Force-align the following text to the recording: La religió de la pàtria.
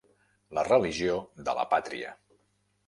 La 0.59 0.63
religió 0.69 1.21
de 1.49 1.57
la 1.61 1.67
pàtria. 1.77 2.17